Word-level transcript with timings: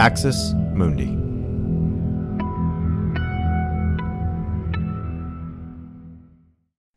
Axis 0.00 0.54
Mundi. 0.72 1.10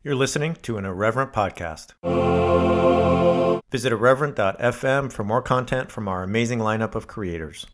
You're 0.04 0.16
listening 0.16 0.56
to 0.62 0.78
an 0.78 0.86
Irreverent 0.86 1.34
podcast. 1.34 1.92
Visit 3.70 3.92
irreverent.fm 3.92 5.12
for 5.12 5.26
more 5.26 5.42
content 5.42 5.92
from 5.92 6.08
our 6.08 6.24
amazing 6.24 6.60
lineup 6.60 6.96
of 6.96 7.08
creators. 7.08 7.66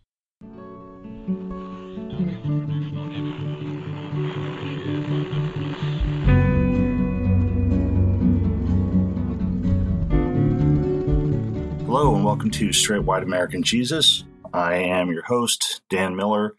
Hello, 11.85 12.15
and 12.15 12.25
welcome 12.25 12.49
to 12.49 12.73
Straight 12.73 13.03
White 13.03 13.21
American 13.21 13.61
Jesus. 13.61 14.23
I 14.53 14.75
am 14.75 15.11
your 15.11 15.23
host, 15.23 15.81
Dan 15.89 16.15
Miller, 16.15 16.55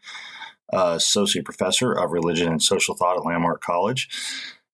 uh, 0.73 0.95
Associate 0.97 1.45
Professor 1.45 1.93
of 1.93 2.13
Religion 2.13 2.49
and 2.49 2.63
Social 2.63 2.95
Thought 2.95 3.17
at 3.17 3.25
Landmark 3.25 3.61
College. 3.61 4.09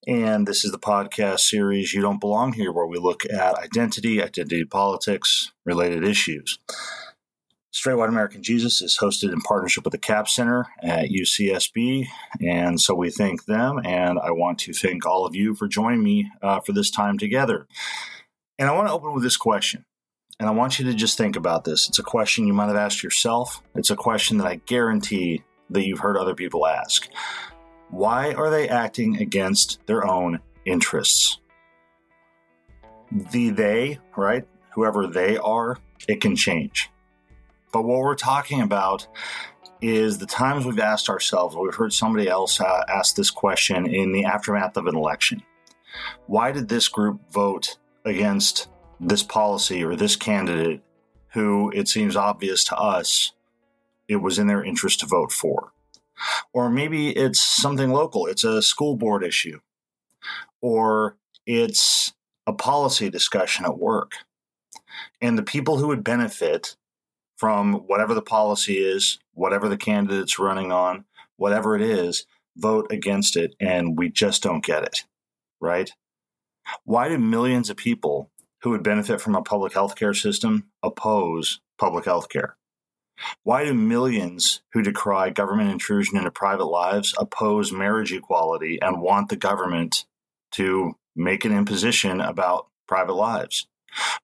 And 0.06 0.46
this 0.46 0.64
is 0.64 0.70
the 0.70 0.78
podcast 0.78 1.40
series 1.40 1.92
You 1.92 2.02
Don't 2.02 2.20
Belong 2.20 2.52
Here, 2.52 2.70
where 2.70 2.86
we 2.86 2.98
look 2.98 3.24
at 3.26 3.58
identity, 3.58 4.22
identity 4.22 4.64
politics, 4.64 5.52
related 5.64 6.04
issues. 6.04 6.58
Straight 7.72 7.94
White 7.94 8.08
American 8.08 8.42
Jesus 8.42 8.80
is 8.80 8.98
hosted 9.00 9.32
in 9.32 9.40
partnership 9.40 9.84
with 9.84 9.92
the 9.92 9.98
Capps 9.98 10.34
Center 10.34 10.66
at 10.82 11.10
UCSB. 11.10 12.06
And 12.40 12.80
so 12.80 12.94
we 12.94 13.10
thank 13.10 13.44
them. 13.44 13.80
And 13.84 14.18
I 14.18 14.30
want 14.30 14.58
to 14.60 14.72
thank 14.72 15.04
all 15.04 15.26
of 15.26 15.34
you 15.34 15.54
for 15.54 15.68
joining 15.68 16.02
me 16.02 16.30
uh, 16.42 16.60
for 16.60 16.72
this 16.72 16.90
time 16.90 17.18
together. 17.18 17.66
And 18.58 18.68
I 18.68 18.72
want 18.72 18.88
to 18.88 18.94
open 18.94 19.12
with 19.12 19.22
this 19.22 19.36
question. 19.36 19.84
And 20.38 20.48
I 20.48 20.52
want 20.52 20.78
you 20.78 20.84
to 20.86 20.94
just 20.94 21.16
think 21.16 21.36
about 21.36 21.64
this. 21.64 21.88
It's 21.88 21.98
a 21.98 22.02
question 22.02 22.46
you 22.46 22.52
might 22.52 22.66
have 22.66 22.76
asked 22.76 23.02
yourself. 23.02 23.62
It's 23.74 23.90
a 23.90 23.96
question 23.96 24.36
that 24.38 24.46
I 24.46 24.56
guarantee 24.66 25.42
that 25.70 25.86
you've 25.86 26.00
heard 26.00 26.16
other 26.16 26.34
people 26.34 26.66
ask. 26.66 27.08
Why 27.90 28.34
are 28.34 28.50
they 28.50 28.68
acting 28.68 29.16
against 29.16 29.84
their 29.86 30.06
own 30.06 30.40
interests? 30.64 31.38
The 33.10 33.50
they, 33.50 33.98
right? 34.16 34.44
Whoever 34.74 35.06
they 35.06 35.38
are, 35.38 35.78
it 36.06 36.20
can 36.20 36.36
change. 36.36 36.90
But 37.72 37.84
what 37.84 38.00
we're 38.00 38.14
talking 38.14 38.60
about 38.60 39.06
is 39.80 40.18
the 40.18 40.26
times 40.26 40.64
we've 40.66 40.78
asked 40.78 41.08
ourselves, 41.08 41.56
we've 41.56 41.74
heard 41.74 41.92
somebody 41.92 42.28
else 42.28 42.60
uh, 42.60 42.84
ask 42.88 43.14
this 43.14 43.30
question 43.30 43.86
in 43.86 44.12
the 44.12 44.24
aftermath 44.24 44.76
of 44.76 44.86
an 44.86 44.96
election. 44.96 45.42
Why 46.26 46.52
did 46.52 46.68
this 46.68 46.88
group 46.88 47.20
vote 47.32 47.78
against 48.04 48.68
this 49.00 49.22
policy 49.22 49.84
or 49.84 49.96
this 49.96 50.16
candidate 50.16 50.82
who 51.32 51.70
it 51.74 51.88
seems 51.88 52.16
obvious 52.16 52.64
to 52.64 52.76
us 52.76 53.32
it 54.08 54.16
was 54.16 54.38
in 54.38 54.46
their 54.46 54.62
interest 54.62 55.00
to 55.00 55.06
vote 55.06 55.32
for. 55.32 55.72
Or 56.52 56.70
maybe 56.70 57.10
it's 57.10 57.42
something 57.42 57.92
local, 57.92 58.26
it's 58.26 58.44
a 58.44 58.62
school 58.62 58.96
board 58.96 59.22
issue, 59.22 59.60
or 60.62 61.16
it's 61.44 62.14
a 62.46 62.52
policy 62.52 63.10
discussion 63.10 63.66
at 63.66 63.78
work. 63.78 64.12
And 65.20 65.36
the 65.36 65.42
people 65.42 65.76
who 65.76 65.88
would 65.88 66.04
benefit 66.04 66.76
from 67.36 67.74
whatever 67.86 68.14
the 68.14 68.22
policy 68.22 68.78
is, 68.78 69.18
whatever 69.34 69.68
the 69.68 69.76
candidate's 69.76 70.38
running 70.38 70.72
on, 70.72 71.04
whatever 71.36 71.76
it 71.76 71.82
is, 71.82 72.24
vote 72.56 72.86
against 72.90 73.36
it, 73.36 73.54
and 73.60 73.98
we 73.98 74.08
just 74.08 74.42
don't 74.42 74.64
get 74.64 74.82
it, 74.82 75.04
right? 75.60 75.90
Why 76.84 77.10
do 77.10 77.18
millions 77.18 77.68
of 77.68 77.76
people 77.76 78.30
who 78.66 78.70
would 78.70 78.82
benefit 78.82 79.20
from 79.20 79.36
a 79.36 79.42
public 79.42 79.72
health 79.74 79.94
care 79.94 80.12
system 80.12 80.64
oppose 80.82 81.60
public 81.78 82.04
health 82.04 82.28
care? 82.28 82.56
Why 83.44 83.64
do 83.64 83.72
millions 83.72 84.60
who 84.72 84.82
decry 84.82 85.30
government 85.30 85.70
intrusion 85.70 86.16
into 86.16 86.32
private 86.32 86.64
lives 86.64 87.14
oppose 87.16 87.70
marriage 87.70 88.12
equality 88.12 88.82
and 88.82 89.00
want 89.00 89.28
the 89.28 89.36
government 89.36 90.04
to 90.54 90.96
make 91.14 91.44
an 91.44 91.56
imposition 91.56 92.20
about 92.20 92.66
private 92.88 93.12
lives? 93.12 93.68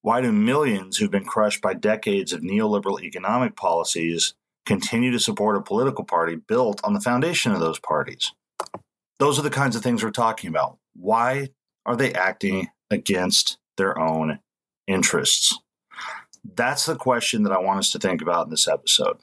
Why 0.01 0.21
do 0.21 0.33
millions 0.33 0.97
who've 0.97 1.09
been 1.09 1.25
crushed 1.25 1.63
by 1.63 1.75
decades 1.75 2.33
of 2.33 2.41
neoliberal 2.41 3.01
economic 3.01 3.55
policies 3.55 4.35
continue 4.67 5.13
to 5.13 5.21
support 5.21 5.57
a 5.57 5.63
political 5.63 6.05
party 6.05 6.35
built 6.35 6.81
on 6.83 6.95
the 6.95 7.01
foundation 7.01 7.53
of 7.53 7.61
those 7.61 7.79
parties? 7.79 8.33
Those 9.21 9.39
are 9.39 9.43
the 9.43 9.51
kinds 9.51 9.77
of 9.77 9.85
things 9.85 10.03
we're 10.03 10.11
talking 10.11 10.51
about. 10.51 10.79
Why 10.95 11.51
are 11.87 11.95
they 11.95 12.13
acting 12.13 12.71
against 12.91 13.59
their 13.77 13.99
own 13.99 14.41
interests? 14.87 15.59
That's 16.45 16.87
the 16.87 16.97
question 16.97 17.45
that 17.45 17.53
I 17.53 17.59
want 17.59 17.79
us 17.79 17.93
to 17.93 17.99
think 17.99 18.21
about 18.21 18.47
in 18.47 18.51
this 18.51 18.69
episode. 18.69 19.19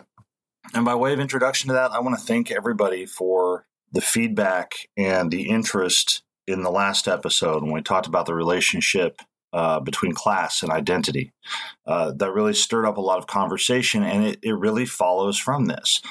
And 0.74 0.86
by 0.86 0.96
way 0.96 1.14
of 1.14 1.20
introduction 1.20 1.68
to 1.70 1.74
that, 1.74 1.92
I 1.92 2.00
want 2.00 2.18
to 2.18 2.26
thank 2.26 2.52
everybody 2.52 3.06
for 3.06 3.66
the 3.92 4.02
feedback 4.02 4.74
and 4.98 5.32
the 5.32 5.50
interest 5.50 6.24
in 6.48 6.62
the 6.62 6.72
last 6.72 7.08
episode 7.08 7.64
when 7.64 7.72
we 7.72 7.82
talked 7.82 8.08
about 8.08 8.26
the 8.26 8.36
relationship 8.36 9.22
uh, 9.52 9.80
between 9.80 10.14
class 10.14 10.62
and 10.62 10.72
identity. 10.72 11.34
Uh, 11.86 12.12
that 12.16 12.32
really 12.32 12.54
stirred 12.54 12.86
up 12.86 12.98
a 12.98 13.02
lot 13.02 13.18
of 13.18 13.28
conversation, 13.28 14.04
and 14.04 14.26
it, 14.26 14.40
it 14.44 14.54
really 14.54 14.86
follows 14.86 15.38
from 15.38 15.66
this. 15.66 16.02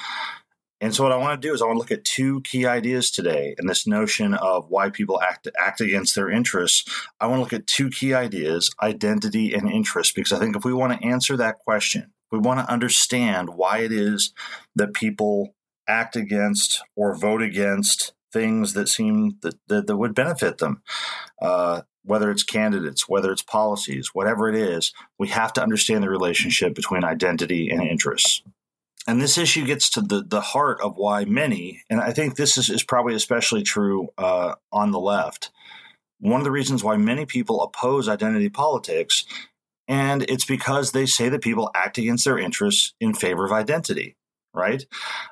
And 0.81 0.95
so, 0.95 1.03
what 1.03 1.11
I 1.11 1.17
want 1.17 1.41
to 1.41 1.47
do 1.47 1.53
is 1.53 1.61
I 1.61 1.65
want 1.65 1.75
to 1.75 1.79
look 1.79 1.91
at 1.91 2.05
two 2.05 2.41
key 2.41 2.65
ideas 2.65 3.11
today 3.11 3.53
and 3.57 3.69
this 3.69 3.85
notion 3.85 4.33
of 4.33 4.69
why 4.69 4.89
people 4.89 5.21
act 5.21 5.47
act 5.59 5.81
against 5.81 6.15
their 6.15 6.29
interests. 6.29 6.89
I 7.19 7.27
want 7.27 7.39
to 7.39 7.43
look 7.43 7.53
at 7.53 7.67
two 7.67 7.89
key 7.89 8.13
ideas: 8.13 8.73
identity 8.81 9.53
and 9.53 9.69
interest, 9.69 10.15
because 10.15 10.31
I 10.31 10.39
think 10.39 10.55
if 10.55 10.63
we 10.63 10.73
want 10.73 10.99
to 10.99 11.07
answer 11.07 11.35
that 11.37 11.59
question, 11.59 12.13
we 12.31 12.39
want 12.39 12.59
to 12.59 12.71
understand 12.71 13.49
why 13.49 13.79
it 13.79 13.91
is 13.91 14.33
that 14.75 14.93
people 14.93 15.55
act 15.87 16.15
against 16.15 16.81
or 16.95 17.15
vote 17.15 17.41
against 17.41 18.13
things 18.31 18.73
that 18.73 18.87
seem 18.87 19.37
that, 19.41 19.55
that, 19.67 19.87
that 19.87 19.97
would 19.97 20.13
benefit 20.13 20.59
them. 20.59 20.81
Uh, 21.41 21.81
whether 22.03 22.31
it's 22.31 22.43
candidates, 22.43 23.09
whether 23.09 23.31
it's 23.31 23.41
policies, 23.41 24.09
whatever 24.13 24.49
it 24.49 24.55
is, 24.55 24.93
we 25.17 25.27
have 25.27 25.51
to 25.53 25.61
understand 25.61 26.03
the 26.03 26.09
relationship 26.09 26.73
between 26.73 27.03
identity 27.03 27.69
and 27.69 27.81
interests. 27.83 28.41
And 29.09 29.19
this 29.19 29.39
issue 29.39 29.65
gets 29.65 29.89
to 29.91 30.01
the, 30.01 30.21
the 30.21 30.39
heart 30.39 30.81
of 30.81 30.95
why 30.95 31.25
many, 31.25 31.81
and 31.89 31.99
I 31.99 32.13
think 32.13 32.35
this 32.35 32.59
is, 32.59 32.69
is 32.69 32.83
probably 32.83 33.15
especially 33.15 33.63
true 33.63 34.09
uh, 34.19 34.53
on 34.71 34.91
the 34.91 34.99
left, 34.99 35.49
one 36.19 36.39
of 36.39 36.43
the 36.43 36.51
reasons 36.51 36.83
why 36.83 36.95
many 36.95 37.25
people 37.25 37.63
oppose 37.63 38.07
identity 38.07 38.49
politics, 38.49 39.25
and 39.87 40.21
it's 40.29 40.45
because 40.45 40.91
they 40.91 41.07
say 41.07 41.27
that 41.27 41.41
people 41.41 41.71
act 41.73 41.97
against 41.97 42.23
their 42.23 42.37
interests 42.37 42.93
in 42.99 43.15
favor 43.15 43.43
of 43.43 43.51
identity, 43.51 44.15
right? 44.53 44.85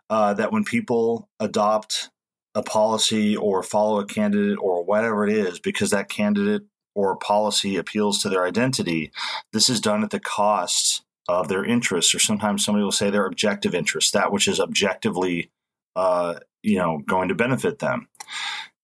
Uh, 0.10 0.34
that 0.34 0.52
when 0.52 0.64
people 0.64 1.30
adopt 1.40 2.10
a 2.56 2.64
policy 2.64 3.38
or 3.38 3.62
follow 3.62 4.00
a 4.00 4.08
candidate 4.08 4.58
or 4.60 4.84
whatever 4.84 5.28
it 5.28 5.32
is, 5.32 5.60
because 5.60 5.92
that 5.92 6.10
candidate 6.10 6.64
or 6.96 7.16
policy 7.16 7.78
appeals 7.78 8.24
to 8.24 8.30
their 8.30 8.44
identity, 8.44 9.12
this 9.54 9.70
is 9.70 9.80
done 9.80 10.04
at 10.04 10.10
the 10.10 10.20
cost 10.20 11.04
of 11.28 11.48
their 11.48 11.66
interests, 11.66 12.16
or 12.16 12.20
sometimes 12.20 12.64
somebody 12.64 12.84
will 12.84 12.92
say 12.92 13.10
their 13.10 13.26
objective 13.26 13.76
interests, 13.76 14.12
that 14.12 14.32
which 14.32 14.48
is 14.48 14.60
objectively, 14.60 15.52
uh, 15.96 16.36
you 16.64 16.78
know, 16.78 17.02
going 17.06 17.28
to 17.30 17.36
benefit 17.36 17.80
them. 17.80 18.08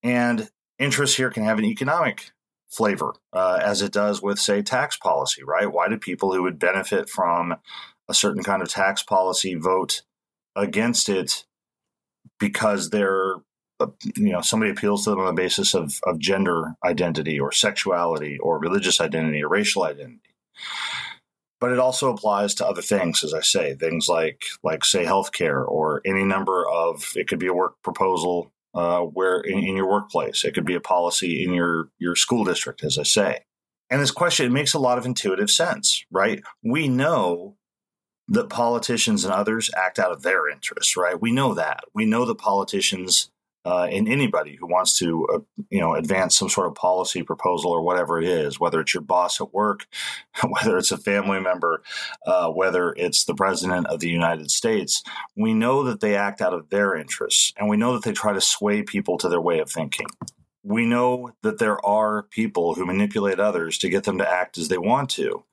And 0.01 0.49
interest 0.79 1.17
here 1.17 1.29
can 1.29 1.43
have 1.43 1.59
an 1.59 1.65
economic 1.65 2.31
flavor, 2.69 3.13
uh, 3.31 3.59
as 3.63 3.81
it 3.81 3.93
does 3.93 4.21
with, 4.21 4.39
say, 4.39 4.61
tax 4.61 4.97
policy, 4.97 5.43
right? 5.43 5.71
Why 5.71 5.87
do 5.87 5.97
people 5.97 6.33
who 6.33 6.43
would 6.43 6.59
benefit 6.59 7.09
from 7.09 7.55
a 8.09 8.13
certain 8.13 8.43
kind 8.43 8.61
of 8.61 8.69
tax 8.69 9.03
policy 9.03 9.55
vote 9.55 10.01
against 10.55 11.09
it 11.09 11.45
because 12.39 12.89
they're 12.89 13.35
uh, 13.79 13.87
you 14.15 14.31
know 14.31 14.41
somebody 14.41 14.71
appeals 14.71 15.03
to 15.03 15.09
them 15.09 15.19
on 15.19 15.25
the 15.25 15.41
basis 15.41 15.73
of, 15.73 15.99
of 16.03 16.19
gender 16.19 16.75
identity 16.85 17.39
or 17.39 17.51
sexuality 17.51 18.37
or 18.39 18.59
religious 18.59 19.01
identity 19.01 19.43
or 19.43 19.49
racial 19.49 19.83
identity 19.83 20.35
but 21.63 21.71
it 21.71 21.79
also 21.79 22.09
applies 22.09 22.53
to 22.53 22.67
other 22.67 22.81
things, 22.81 23.23
as 23.23 23.33
I 23.33 23.39
say, 23.39 23.73
things 23.73 24.09
like 24.09 24.43
like 24.63 24.83
say 24.83 25.05
healthcare 25.05 25.65
or 25.65 26.01
any 26.05 26.25
number 26.25 26.67
of 26.67 27.13
it 27.15 27.29
could 27.29 27.39
be 27.39 27.47
a 27.47 27.53
work 27.53 27.75
proposal 27.81 28.51
uh, 28.73 28.99
where 28.99 29.39
in, 29.39 29.59
in, 29.59 29.77
your 29.77 29.89
workplace, 29.89 30.43
it 30.43 30.53
could 30.53 30.65
be 30.65 30.75
a 30.75 30.81
policy 30.81 31.41
in 31.41 31.53
your 31.53 31.87
your 31.99 32.17
school 32.17 32.43
district, 32.43 32.83
as 32.83 32.97
I 32.97 33.03
say. 33.03 33.45
And 33.89 34.01
this 34.01 34.11
question 34.11 34.45
it 34.45 34.51
makes 34.51 34.73
a 34.73 34.77
lot 34.77 34.97
of 34.97 35.05
intuitive 35.05 35.49
sense, 35.49 36.03
right? 36.11 36.43
We 36.61 36.89
know 36.89 37.55
that 38.27 38.49
politicians 38.49 39.23
and 39.23 39.33
others 39.33 39.69
act 39.73 39.99
out 39.99 40.11
of 40.11 40.21
their 40.21 40.49
interests, 40.49 40.97
right? 40.97 41.21
We 41.21 41.31
know 41.31 41.53
that. 41.53 41.85
We 41.95 42.03
know 42.03 42.25
that 42.25 42.39
politicians 42.39 43.31
uh, 43.65 43.87
in 43.89 44.07
anybody 44.07 44.55
who 44.55 44.67
wants 44.67 44.97
to, 44.97 45.25
uh, 45.33 45.39
you 45.69 45.79
know, 45.79 45.93
advance 45.95 46.37
some 46.37 46.49
sort 46.49 46.67
of 46.67 46.75
policy 46.75 47.23
proposal 47.23 47.71
or 47.71 47.81
whatever 47.81 48.19
it 48.19 48.25
is, 48.25 48.59
whether 48.59 48.81
it's 48.81 48.93
your 48.93 49.01
boss 49.03 49.39
at 49.39 49.53
work, 49.53 49.87
whether 50.47 50.77
it's 50.77 50.91
a 50.91 50.97
family 50.97 51.39
member, 51.39 51.81
uh, 52.25 52.49
whether 52.49 52.93
it's 52.93 53.25
the 53.25 53.35
president 53.35 53.87
of 53.87 53.99
the 53.99 54.09
United 54.09 54.51
States, 54.51 55.03
we 55.35 55.53
know 55.53 55.83
that 55.83 56.01
they 56.01 56.15
act 56.15 56.41
out 56.41 56.53
of 56.53 56.69
their 56.69 56.95
interests, 56.95 57.53
and 57.57 57.69
we 57.69 57.77
know 57.77 57.93
that 57.93 58.03
they 58.03 58.11
try 58.11 58.33
to 58.33 58.41
sway 58.41 58.83
people 58.83 59.17
to 59.17 59.29
their 59.29 59.41
way 59.41 59.59
of 59.59 59.69
thinking. 59.69 60.07
we 60.63 60.85
know 60.85 61.31
that 61.41 61.59
there 61.59 61.85
are 61.85 62.23
people 62.23 62.73
who 62.73 62.85
manipulate 62.85 63.39
others 63.39 63.77
to 63.77 63.89
get 63.89 64.05
them 64.05 64.17
to 64.17 64.29
act 64.29 64.57
as 64.57 64.69
they 64.69 64.77
want 64.77 65.09
to. 65.09 65.43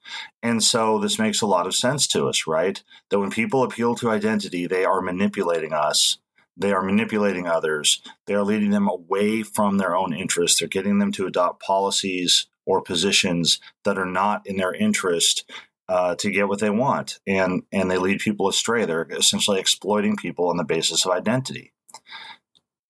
And 0.43 0.62
so 0.62 0.99
this 0.99 1.19
makes 1.19 1.43
a 1.43 1.47
lot 1.47 1.67
of 1.67 1.75
sense 1.75 2.07
to 2.09 2.29
us, 2.29 2.47
right? 2.47 2.83
That 3.11 3.19
when 3.19 3.31
people 3.31 3.65
appeal 3.65 3.97
to 3.97 4.11
identity, 4.11 4.67
they 4.67 4.85
are 4.85 5.01
manipulating 5.01 5.73
us. 5.73 6.19
They 6.61 6.73
are 6.73 6.83
manipulating 6.83 7.47
others. 7.47 8.03
They 8.27 8.35
are 8.35 8.45
leading 8.45 8.71
them 8.71 8.89
away 8.89 9.43
from 9.43 9.79
their 9.79 9.97
own 9.97 10.12
interests. 10.12 10.59
They're 10.59 10.69
getting 10.69 10.99
them 10.99 11.11
to 11.12 11.27
adopt 11.27 11.62
policies 11.62 12.47
or 12.67 12.83
positions 12.83 13.59
that 13.85 13.99
are 13.99 14.07
not 14.07 14.47
in 14.47 14.57
their 14.57 14.75
interest 14.75 15.51
uh, 15.89 16.15
to 16.17 16.31
get 16.31 16.49
what 16.49 16.61
they 16.61 16.71
want. 16.71 17.19
And, 17.27 17.62
and 17.73 17.91
they 17.91 17.99
lead 17.99 18.21
people 18.21 18.49
astray. 18.49 18.85
They're 18.85 19.09
essentially 19.11 19.59
exploiting 19.59 20.17
people 20.17 20.49
on 20.49 20.57
the 20.57 20.65
basis 20.65 21.05
of 21.05 21.12
identity. 21.12 21.73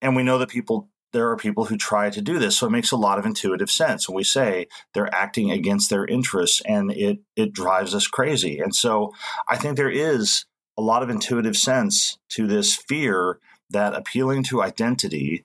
And 0.02 0.16
we 0.16 0.22
know 0.22 0.38
that 0.38 0.50
people 0.50 0.88
there 1.12 1.28
are 1.28 1.36
people 1.36 1.64
who 1.64 1.76
try 1.76 2.08
to 2.08 2.22
do 2.22 2.38
this. 2.38 2.56
So 2.56 2.68
it 2.68 2.70
makes 2.70 2.92
a 2.92 2.96
lot 2.96 3.18
of 3.18 3.26
intuitive 3.26 3.68
sense 3.68 4.08
when 4.08 4.14
we 4.14 4.22
say 4.22 4.68
they're 4.94 5.12
acting 5.12 5.50
against 5.50 5.90
their 5.90 6.06
interests 6.06 6.62
and 6.64 6.92
it 6.92 7.18
it 7.36 7.52
drives 7.52 7.94
us 7.94 8.06
crazy. 8.06 8.60
And 8.60 8.74
so 8.74 9.12
I 9.48 9.56
think 9.56 9.76
there 9.76 9.90
is 9.90 10.44
a 10.78 10.82
lot 10.82 11.02
of 11.02 11.10
intuitive 11.10 11.56
sense 11.56 12.18
to 12.30 12.46
this 12.46 12.76
fear 12.76 13.38
that 13.70 13.94
appealing 13.94 14.42
to 14.44 14.62
identity 14.62 15.44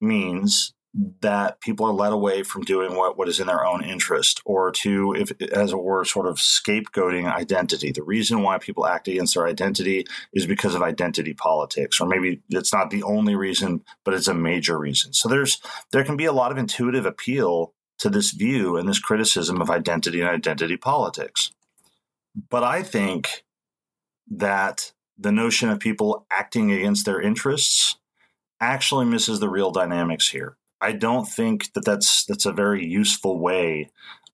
means 0.00 0.74
that 1.22 1.58
people 1.60 1.86
are 1.86 1.92
led 1.92 2.12
away 2.12 2.42
from 2.42 2.62
doing 2.62 2.94
what, 2.96 3.16
what 3.16 3.28
is 3.28 3.40
in 3.40 3.46
their 3.46 3.64
own 3.64 3.82
interest 3.82 4.42
or 4.44 4.70
to 4.70 5.14
if 5.14 5.32
as 5.50 5.72
it 5.72 5.78
were 5.78 6.04
sort 6.04 6.26
of 6.26 6.36
scapegoating 6.36 7.32
identity. 7.32 7.92
The 7.92 8.02
reason 8.02 8.42
why 8.42 8.58
people 8.58 8.86
act 8.86 9.08
against 9.08 9.34
their 9.34 9.46
identity 9.46 10.04
is 10.34 10.46
because 10.46 10.74
of 10.74 10.82
identity 10.82 11.32
politics 11.32 11.98
or 11.98 12.06
maybe 12.06 12.42
it's 12.50 12.74
not 12.74 12.90
the 12.90 13.02
only 13.04 13.34
reason 13.34 13.82
but 14.04 14.12
it's 14.12 14.28
a 14.28 14.34
major 14.34 14.78
reason. 14.78 15.14
So 15.14 15.30
there's 15.30 15.62
there 15.92 16.04
can 16.04 16.18
be 16.18 16.26
a 16.26 16.32
lot 16.32 16.52
of 16.52 16.58
intuitive 16.58 17.06
appeal 17.06 17.72
to 18.00 18.10
this 18.10 18.32
view 18.32 18.76
and 18.76 18.86
this 18.86 18.98
criticism 18.98 19.62
of 19.62 19.70
identity 19.70 20.20
and 20.20 20.28
identity 20.28 20.76
politics. 20.76 21.52
But 22.50 22.64
i 22.64 22.82
think 22.82 23.44
that 24.30 24.92
the 25.18 25.32
notion 25.32 25.68
of 25.68 25.78
people 25.80 26.26
acting 26.30 26.70
against 26.70 27.04
their 27.06 27.20
interests 27.20 27.96
actually 28.60 29.04
misses 29.04 29.40
the 29.40 29.48
real 29.48 29.70
dynamics 29.70 30.28
here 30.28 30.56
I 30.82 30.90
don't 30.90 31.26
think 31.26 31.72
that 31.74 31.84
that's 31.84 32.24
that's 32.24 32.44
a 32.44 32.52
very 32.52 32.84
useful 32.84 33.38
way 33.38 33.90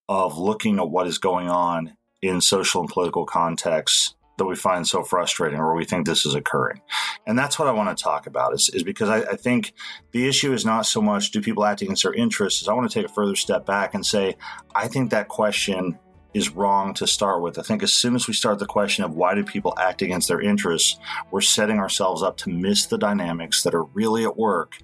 of 0.08 0.38
looking 0.38 0.78
at 0.78 0.88
what 0.88 1.06
is 1.06 1.19
going 1.19 1.50
on 1.50 1.94
in 2.22 2.40
social 2.40 2.80
and 2.80 2.88
political 2.88 3.26
contexts 3.26 4.14
that 4.38 4.46
we 4.46 4.56
find 4.56 4.88
so 4.88 5.02
frustrating 5.02 5.58
or 5.58 5.75
we 5.75 5.84
think 5.84 6.06
this 6.06 6.25
is 6.25 6.34
occurring. 6.34 6.80
And 7.26 7.38
that's 7.38 7.58
what 7.58 7.69
I 7.69 7.72
want 7.72 7.96
to 7.96 8.02
talk 8.02 8.26
about 8.26 8.54
is, 8.54 8.70
is 8.70 8.82
because 8.82 9.10
I, 9.10 9.19
I, 9.19 9.36
think 9.36 9.75
the 10.12 10.28
issue 10.28 10.52
is 10.52 10.64
not 10.64 10.86
so 10.86 11.02
much 11.02 11.32
do 11.32 11.42
people 11.42 11.64
act 11.64 11.82
against 11.82 12.04
their 12.04 12.14
interests, 12.14 12.66
I 12.69 12.72
want 12.72 12.88
to 12.88 12.94
take 12.94 13.10
a 13.10 13.12
further 13.12 13.34
step 13.34 13.66
back 13.66 13.94
and 13.94 14.06
say, 14.06 14.36
I 14.76 14.86
think 14.86 15.10
that 15.10 15.26
question 15.26 15.98
is 16.34 16.50
wrong 16.50 16.94
to 16.94 17.06
start 17.06 17.42
with. 17.42 17.58
I 17.58 17.62
think 17.62 17.82
as 17.82 17.92
soon 17.92 18.14
as 18.14 18.28
we 18.28 18.34
start 18.34 18.58
the 18.58 18.66
question 18.66 19.04
of 19.04 19.14
why 19.14 19.34
do 19.34 19.42
people 19.42 19.75
act 19.78 20.02
against 20.02 20.28
their 20.28 20.40
interests, 20.40 20.98
we're 21.30 21.40
setting 21.40 21.78
ourselves 21.78 22.22
up 22.22 22.36
to 22.38 22.50
miss 22.50 22.86
the 22.86 22.98
dynamics 22.98 23.62
that 23.62 23.75
are 23.75 23.84
really 23.84 24.25
at 24.25 24.36
work 24.36 24.78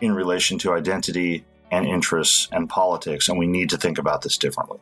in 0.00 0.12
relation 0.12 0.58
to 0.58 0.72
identity 0.72 1.44
and 1.70 1.86
interests 1.86 2.48
and 2.52 2.68
politics, 2.68 3.28
and 3.28 3.38
we 3.38 3.46
need 3.46 3.70
to 3.70 3.76
think 3.76 3.98
about 3.98 4.22
this 4.22 4.36
differently. 4.36 4.78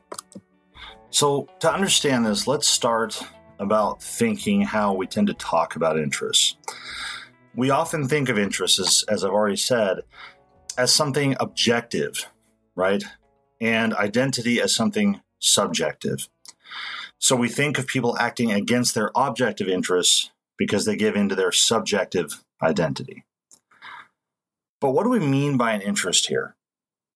So, 1.11 1.49
to 1.61 1.73
understand 1.73 2.25
this, 2.25 2.47
let's 2.47 2.69
start 2.69 3.23
about 3.59 4.03
thinking 4.03 4.63
how 4.63 4.95
we 4.95 5.07
tend 5.07 5.27
to 5.27 5.35
talk 5.35 5.77
about 5.77 5.99
interests. 5.99 6.57
We 7.55 7.71
often 7.71 8.09
think 8.09 8.29
of 8.29 8.39
interests, 8.39 8.79
as, 8.79 9.05
as 9.09 9.25
I've 9.25 9.33
already 9.33 9.57
said, 9.57 9.99
as 10.77 10.95
something 10.95 11.35
objective, 11.41 12.29
right? 12.77 13.03
And 13.61 13.95
identity 13.95 14.61
as 14.61 14.75
something 14.75 15.21
subjective. 15.39 16.29
So 17.19 17.35
we 17.37 17.49
think 17.49 17.79
of 17.79 17.87
people 17.87 18.17
acting 18.19 18.53
against 18.53 18.95
their 18.95 19.11
objective 19.15 19.69
interests 19.69 20.31
because 20.57 20.85
they 20.85 20.97
give 20.97 21.17
into 21.17 21.35
their 21.35 21.53
subjective 21.53 22.45
identity. 22.63 23.25
But 24.81 24.91
what 24.91 25.05
do 25.05 25.11
we 25.11 25.19
mean 25.19 25.57
by 25.57 25.73
an 25.73 25.83
interest 25.83 26.29
here? 26.29 26.55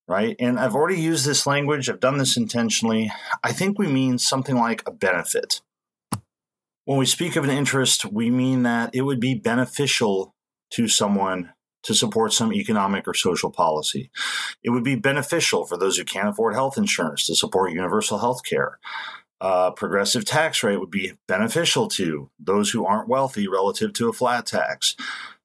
Right? 0.08 0.34
And 0.38 0.58
I've 0.58 0.74
already 0.74 1.00
used 1.00 1.24
this 1.24 1.46
language, 1.46 1.88
I've 1.88 2.00
done 2.00 2.18
this 2.18 2.36
intentionally. 2.36 3.12
I 3.42 3.52
think 3.52 3.78
we 3.78 3.86
mean 3.86 4.18
something 4.18 4.56
like 4.56 4.82
a 4.86 4.90
benefit. 4.90 5.60
When 6.84 6.98
we 6.98 7.06
speak 7.06 7.36
of 7.36 7.44
an 7.44 7.50
interest, 7.50 8.04
we 8.04 8.28
mean 8.28 8.64
that 8.64 8.90
it 8.92 9.02
would 9.02 9.20
be 9.20 9.34
beneficial 9.34 10.34
to 10.72 10.88
someone 10.88 11.52
to 11.82 11.94
support 11.94 12.32
some 12.32 12.52
economic 12.52 13.06
or 13.08 13.14
social 13.14 13.50
policy. 13.50 14.10
It 14.62 14.70
would 14.70 14.84
be 14.84 14.94
beneficial 14.94 15.64
for 15.64 15.76
those 15.76 15.96
who 15.96 16.04
can't 16.04 16.28
afford 16.28 16.54
health 16.54 16.78
insurance 16.78 17.26
to 17.26 17.34
support 17.34 17.72
universal 17.72 18.18
health 18.18 18.44
care. 18.44 18.78
Uh, 19.40 19.72
progressive 19.72 20.24
tax 20.24 20.62
rate 20.62 20.78
would 20.78 20.90
be 20.90 21.14
beneficial 21.26 21.88
to 21.88 22.30
those 22.38 22.70
who 22.70 22.86
aren't 22.86 23.08
wealthy 23.08 23.48
relative 23.48 23.92
to 23.92 24.08
a 24.08 24.12
flat 24.12 24.46
tax. 24.46 24.94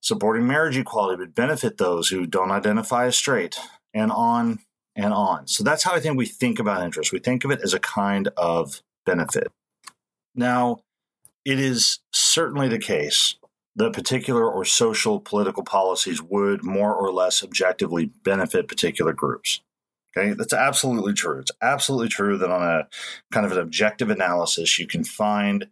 Supporting 0.02 0.46
marriage 0.46 0.78
equality 0.78 1.20
would 1.20 1.34
benefit 1.34 1.78
those 1.78 2.08
who 2.10 2.28
don't 2.28 2.52
identify 2.52 3.08
as 3.08 3.18
straight, 3.18 3.58
and 3.96 4.12
on 4.12 4.60
and 4.96 5.14
on. 5.14 5.48
So 5.48 5.64
that's 5.64 5.84
how 5.84 5.94
I 5.94 6.00
think 6.00 6.18
we 6.18 6.28
think 6.28 6.60
about 6.60 6.84
interest. 6.84 7.12
We 7.12 7.20
think 7.20 7.44
of 7.44 7.50
it 7.50 7.62
as 7.64 7.74
a 7.74 7.80
kind 7.80 8.30
of 8.38 8.82
benefit. 9.06 9.52
Now, 10.36 10.82
it 11.44 11.60
is 11.60 12.00
certainly 12.12 12.68
the 12.68 12.78
case 12.78 13.36
that 13.78 13.94
particular 13.94 14.50
or 14.50 14.66
social 14.66 15.20
political 15.20 15.64
policies 15.64 16.22
would 16.22 16.64
more 16.64 16.94
or 16.94 17.12
less 17.14 17.44
objectively 17.44 18.12
benefit 18.24 18.68
particular 18.68 19.14
groups. 19.14 19.62
Okay, 20.18 20.34
that's 20.34 20.54
absolutely 20.54 21.14
true. 21.14 21.40
It's 21.40 21.52
absolutely 21.62 22.10
true 22.10 22.38
that 22.40 22.50
on 22.50 22.64
a 22.64 22.88
kind 23.32 23.46
of 23.46 23.52
an 23.52 23.60
objective 23.60 24.10
analysis, 24.10 24.80
you 24.80 24.88
can 24.88 25.04
find 25.04 25.68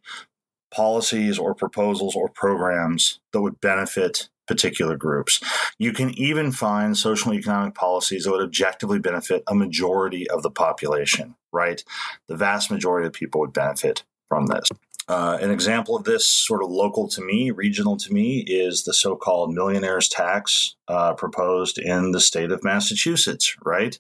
policies 0.74 1.40
or 1.40 1.56
proposals 1.56 2.16
or 2.16 2.30
programs 2.30 3.20
that 3.34 3.42
would 3.42 3.60
benefit 3.60 4.30
particular 4.48 4.96
groups. 4.96 5.42
You 5.80 5.92
can 5.92 6.12
even 6.20 6.52
find 6.52 6.96
social 6.96 7.32
and 7.32 7.40
economic 7.40 7.74
policies 7.74 8.26
that 8.26 8.32
would 8.32 8.44
objectively 8.44 9.00
benefit 9.00 9.44
a 9.48 9.56
majority 9.56 10.30
of 10.30 10.44
the 10.44 10.52
population, 10.52 11.36
right? 11.52 11.84
The 12.28 12.36
vast 12.36 12.70
majority 12.70 13.08
of 13.08 13.14
people 13.14 13.42
would 13.42 13.54
benefit 13.54 14.04
from 14.28 14.48
this. 14.48 14.70
Uh, 15.08 15.38
an 15.40 15.52
example 15.52 15.96
of 15.96 16.04
this, 16.04 16.28
sort 16.28 16.64
of 16.64 16.70
local 16.70 17.08
to 17.08 17.22
me, 17.22 17.52
regional 17.52 17.96
to 17.96 18.12
me, 18.12 18.40
is 18.48 18.84
the 18.84 18.94
so 18.94 19.16
called 19.16 19.54
millionaires 19.54 20.10
tax 20.10 20.76
uh, 20.88 21.14
proposed 21.14 21.78
in 21.78 22.12
the 22.12 22.20
state 22.20 22.52
of 22.52 22.64
Massachusetts, 22.64 23.56
right? 23.64 24.00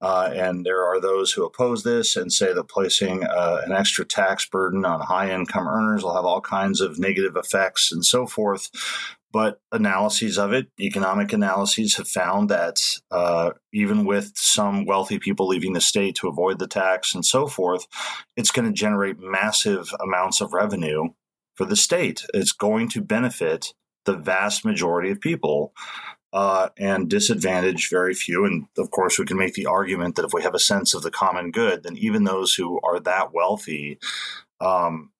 Uh, 0.00 0.30
and 0.32 0.64
there 0.64 0.84
are 0.84 1.00
those 1.00 1.32
who 1.32 1.44
oppose 1.44 1.82
this 1.82 2.14
and 2.14 2.32
say 2.32 2.52
that 2.52 2.68
placing 2.68 3.24
uh, 3.24 3.62
an 3.64 3.72
extra 3.72 4.04
tax 4.04 4.46
burden 4.46 4.84
on 4.84 5.00
high 5.00 5.30
income 5.30 5.66
earners 5.66 6.04
will 6.04 6.14
have 6.14 6.24
all 6.24 6.40
kinds 6.40 6.80
of 6.80 6.98
negative 7.00 7.36
effects 7.36 7.90
and 7.90 8.04
so 8.04 8.26
forth. 8.26 8.70
But 9.34 9.60
analyses 9.72 10.38
of 10.38 10.52
it, 10.52 10.68
economic 10.78 11.32
analyses, 11.32 11.96
have 11.96 12.06
found 12.06 12.48
that 12.50 12.78
uh, 13.10 13.50
even 13.72 14.04
with 14.04 14.30
some 14.36 14.84
wealthy 14.84 15.18
people 15.18 15.48
leaving 15.48 15.72
the 15.72 15.80
state 15.80 16.14
to 16.16 16.28
avoid 16.28 16.60
the 16.60 16.68
tax 16.68 17.16
and 17.16 17.26
so 17.26 17.48
forth, 17.48 17.88
it's 18.36 18.52
going 18.52 18.68
to 18.68 18.72
generate 18.72 19.18
massive 19.18 19.92
amounts 20.00 20.40
of 20.40 20.52
revenue 20.52 21.08
for 21.56 21.64
the 21.64 21.74
state. 21.74 22.24
It's 22.32 22.52
going 22.52 22.88
to 22.90 23.00
benefit 23.00 23.74
the 24.04 24.16
vast 24.16 24.64
majority 24.64 25.10
of 25.10 25.20
people 25.20 25.72
uh, 26.32 26.68
and 26.78 27.10
disadvantage 27.10 27.88
very 27.90 28.14
few. 28.14 28.44
And 28.44 28.66
of 28.78 28.92
course, 28.92 29.18
we 29.18 29.24
can 29.24 29.36
make 29.36 29.54
the 29.54 29.66
argument 29.66 30.14
that 30.14 30.26
if 30.26 30.32
we 30.32 30.44
have 30.44 30.54
a 30.54 30.60
sense 30.60 30.94
of 30.94 31.02
the 31.02 31.10
common 31.10 31.50
good, 31.50 31.82
then 31.82 31.96
even 31.96 32.22
those 32.22 32.54
who 32.54 32.78
are 32.84 33.00
that 33.00 33.34
wealthy 33.34 33.98
um, 34.60 35.10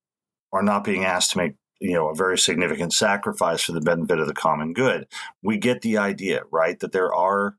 are 0.53 0.63
not 0.63 0.85
being 0.85 1.05
asked 1.05 1.33
to 1.33 1.39
make 1.39 1.55
you 1.81 1.93
know 1.93 2.09
a 2.09 2.15
very 2.15 2.39
significant 2.39 2.93
sacrifice 2.93 3.63
for 3.63 3.73
the 3.73 3.81
benefit 3.81 4.19
of 4.19 4.27
the 4.27 4.35
common 4.35 4.73
good. 4.73 5.07
We 5.43 5.59
get 5.59 5.83
the 5.83 5.99
idea 5.99 6.43
right 6.51 6.79
that 6.81 6.93
there 6.93 7.15
are 7.15 7.57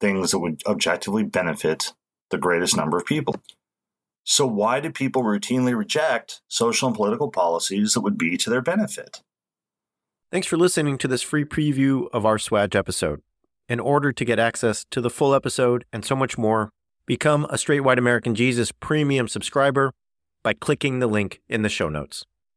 things 0.00 0.30
that 0.30 0.38
would 0.38 0.62
objectively 0.66 1.22
benefit 1.22 1.92
the 2.30 2.38
greatest 2.38 2.76
number 2.76 2.96
of 2.96 3.06
people. 3.06 3.36
So 4.24 4.46
why 4.46 4.80
do 4.80 4.90
people 4.90 5.22
routinely 5.22 5.76
reject 5.76 6.40
social 6.48 6.88
and 6.88 6.96
political 6.96 7.30
policies 7.30 7.94
that 7.94 8.00
would 8.00 8.18
be 8.18 8.36
to 8.38 8.50
their 8.50 8.62
benefit? 8.62 9.22
Thanks 10.32 10.48
for 10.48 10.56
listening 10.56 10.98
to 10.98 11.08
this 11.08 11.22
free 11.22 11.44
preview 11.44 12.08
of 12.12 12.26
our 12.26 12.38
swag 12.38 12.74
episode. 12.74 13.22
In 13.68 13.78
order 13.78 14.12
to 14.12 14.24
get 14.24 14.40
access 14.40 14.84
to 14.90 15.00
the 15.00 15.10
full 15.10 15.34
episode 15.34 15.84
and 15.92 16.04
so 16.04 16.16
much 16.16 16.36
more 16.36 16.72
become 17.06 17.46
a 17.50 17.56
straight 17.56 17.80
white 17.80 17.98
american 17.98 18.34
jesus 18.34 18.72
premium 18.72 19.28
subscriber 19.28 19.92
by 20.42 20.52
clicking 20.52 20.98
the 20.98 21.06
link 21.06 21.40
in 21.48 21.62
the 21.62 21.68
show 21.68 21.88
notes 21.88 22.24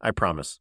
I 0.00 0.10
promise. 0.12 0.60